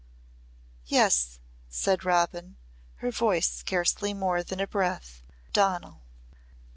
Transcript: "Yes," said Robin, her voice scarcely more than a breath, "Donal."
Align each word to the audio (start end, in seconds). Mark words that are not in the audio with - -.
"Yes," 0.87 1.37
said 1.69 2.03
Robin, 2.05 2.57
her 2.95 3.11
voice 3.11 3.47
scarcely 3.47 4.15
more 4.15 4.41
than 4.41 4.59
a 4.59 4.65
breath, 4.65 5.21
"Donal." 5.53 6.01